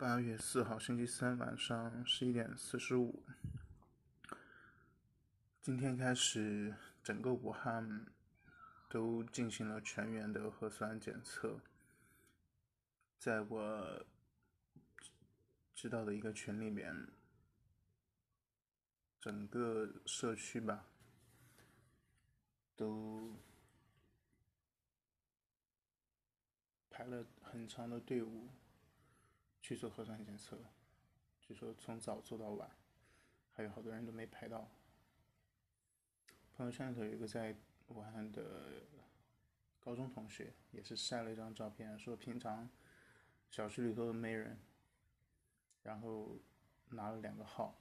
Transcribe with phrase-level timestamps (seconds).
[0.00, 3.22] 八月四号星期三晚上十一点四十五，
[5.60, 8.06] 今天开始，整个武汉
[8.88, 11.60] 都进行了全员的核酸检测。
[13.18, 14.06] 在我
[15.74, 17.06] 知道的一个群里面，
[19.20, 20.86] 整个社区吧，
[22.74, 23.36] 都
[26.88, 28.48] 排了很长的队伍。
[29.70, 30.58] 去做核酸检测，
[31.40, 32.68] 据说从早做到晚，
[33.52, 34.68] 还有好多人都没排到。
[36.52, 37.56] 朋友圈里头有一个在
[37.86, 38.82] 武汉的
[39.78, 42.68] 高中同学，也是晒了一张照片，说平常
[43.48, 44.58] 小区里头都没人，
[45.84, 46.36] 然后
[46.88, 47.80] 拿了两个号，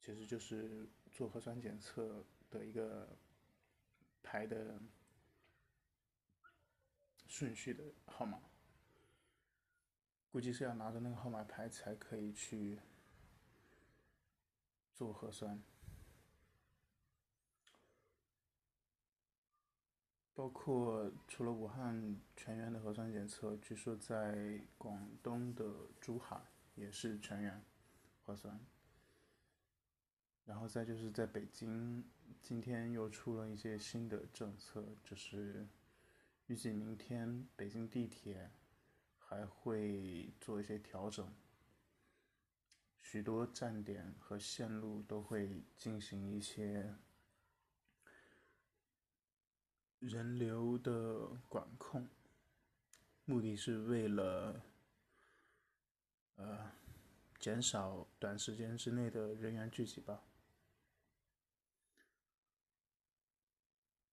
[0.00, 3.14] 其实就是做核酸检测的一个
[4.22, 4.80] 排的
[7.26, 8.40] 顺序的号码。
[10.36, 12.78] 估计是要拿着那个号码牌才可以去
[14.92, 15.58] 做核酸，
[20.34, 26.38] 包括除了武汉全员的核酸检测，据说在广东的珠海
[26.74, 27.64] 也是全员
[28.26, 28.60] 核酸，
[30.44, 32.04] 然后再就是在北京，
[32.42, 35.66] 今天又出了一些新的政策，就是
[36.48, 38.50] 预计明天北京地铁。
[39.28, 41.34] 还会做一些调整，
[43.02, 46.94] 许多站点和线路都会进行一些
[49.98, 52.08] 人流的管控，
[53.24, 54.62] 目的是为了
[56.36, 56.70] 呃
[57.40, 60.22] 减少短时间之内的人员聚集吧。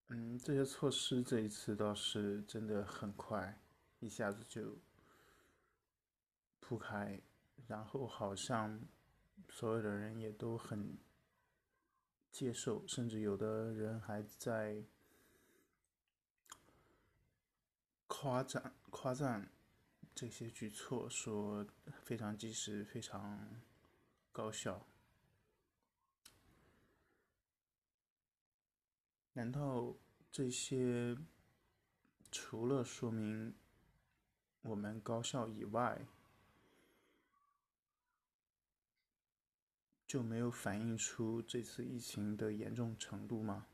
[0.08, 3.62] 嗯，这些措施这一次倒是真的很快，
[4.00, 4.76] 一下子就。
[6.64, 7.20] 铺开，
[7.68, 8.80] 然后好像
[9.50, 10.98] 所有的人也都很
[12.32, 14.86] 接受，甚至有的人还在
[18.08, 19.52] 夸赞夸赞
[20.16, 21.68] 这些举措，说
[22.02, 23.62] 非常及时、非常
[24.32, 24.88] 高效。
[29.34, 29.94] 难道
[30.32, 31.18] 这些
[32.32, 33.54] 除了说明
[34.62, 36.06] 我们高效以外？
[40.14, 43.66] 就没有反映出这次疫情的严重程度吗？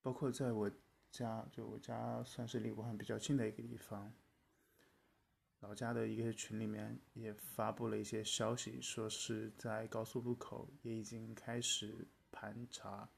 [0.00, 0.70] 包括在我
[1.10, 4.14] 家，就我家算是离武汉比较近的一个地方，
[5.60, 13.10] 老家的一个群里面也发布了一些消息，说是在高速路口也已经开始盘查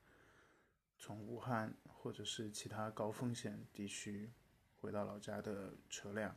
[0.99, 4.33] 从武汉或者是其他高风险地区
[4.81, 6.35] 回到老家的车辆，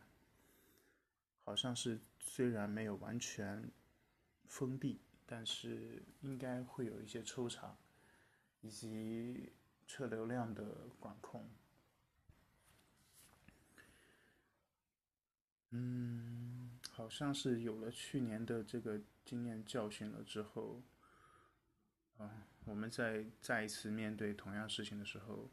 [1.44, 3.72] 好像是虽然没有完全
[4.45, 5.01] 封闭。
[5.29, 7.77] 但是应该会有一些抽查，
[8.61, 9.51] 以及
[9.85, 11.49] 车流量的管控。
[15.71, 20.81] 嗯，好像是有了去年的这个经验教训了之后，
[22.17, 25.49] 啊，我们在再一次面对同样事情的时候，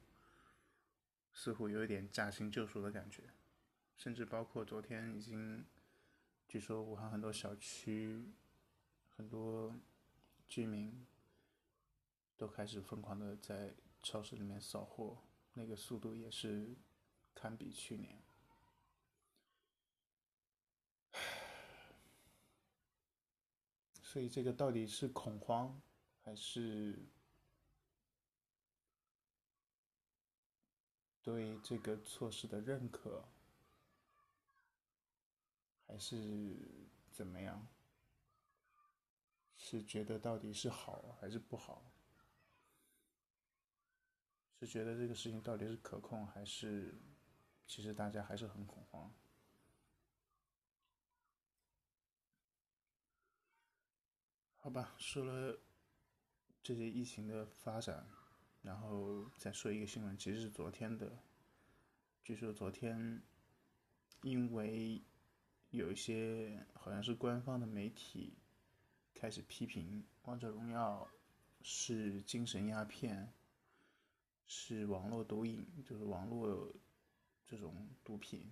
[1.33, 3.25] 似乎有一点驾轻就熟的感觉，
[3.97, 5.65] 甚至包括昨天已经，
[6.47, 8.33] 据说武汉很多小区。
[9.17, 9.75] 很多
[10.47, 11.07] 居民
[12.37, 15.19] 都开始疯狂的在超市里面扫货，
[15.53, 16.75] 那个速度也是
[17.35, 18.23] 堪比去年。
[24.03, 25.81] 所以这个到底是恐慌，
[26.23, 26.97] 还是
[31.21, 33.25] 对这个措施的认可，
[35.87, 36.57] 还是
[37.11, 37.67] 怎么样？
[39.67, 41.91] 是觉得到底是好还是不好？
[44.61, 47.01] 是觉得这个事情到底是可控，还是
[47.67, 49.11] 其实大家还是很恐慌？
[54.59, 55.59] 好吧，说了
[56.62, 58.06] 这些疫情的发展，
[58.61, 61.11] 然后再说一个新闻，其实是昨天的。
[62.23, 63.23] 据说昨天
[64.21, 65.03] 因为
[65.71, 68.37] 有一些好像是官方的媒体。
[69.14, 71.08] 开始批评《王者荣耀》
[71.66, 73.32] 是精神鸦片，
[74.46, 76.75] 是网络毒瘾，就是网络
[77.46, 78.50] 这种毒品，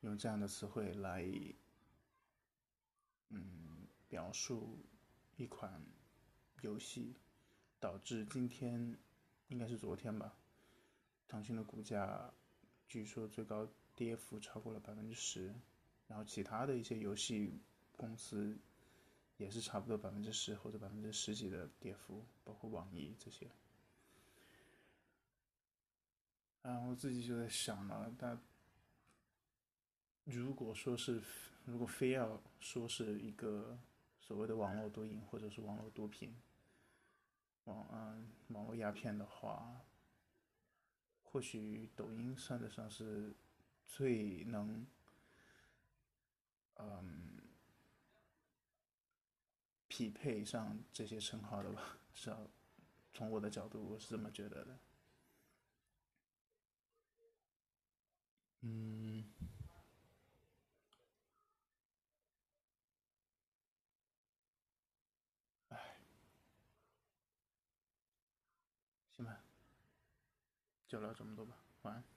[0.00, 1.22] 用这样的词汇来，
[3.28, 4.78] 嗯，表述
[5.36, 5.84] 一款
[6.62, 7.16] 游戏，
[7.78, 8.96] 导致今天
[9.48, 10.38] 应该是昨天吧，
[11.28, 12.32] 腾讯的股价
[12.88, 15.54] 据说最高跌幅超过了百分之十，
[16.06, 17.60] 然后其他的一些游戏
[17.96, 18.56] 公司
[19.36, 23.50] 也是差不多百分之十或者百分之十几的跌幅，包括网易这些。
[26.62, 28.40] 嗯，我自己就在想了，但
[30.24, 31.22] 如果说是
[31.64, 33.78] 如果非要说是一个
[34.20, 36.34] 所谓的网络毒瘾或者是网络毒品，
[37.64, 39.80] 网嗯网络鸦片的话，
[41.22, 43.36] 或许抖音算得上是
[43.86, 44.84] 最能
[46.78, 47.35] 嗯
[49.96, 51.96] 匹配上这些称号的吧？
[52.12, 52.38] 是啊，
[53.14, 54.78] 从我的角度，我是这么觉得的。
[58.60, 59.24] 嗯，
[65.70, 65.78] 哎，
[69.16, 69.40] 行吧，
[70.86, 72.15] 就聊这么多吧，晚安。